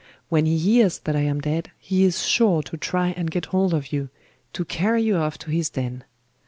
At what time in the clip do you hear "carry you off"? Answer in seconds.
4.65-5.37